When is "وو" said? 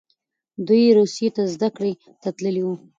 2.65-2.75